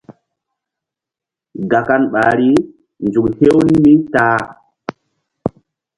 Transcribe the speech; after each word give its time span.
Gakan 1.71 2.01
ɓahri: 2.11 2.51
nzuk 3.05 3.27
hew 3.39 3.57
mi 3.81 3.93
ta-a. 4.13 4.37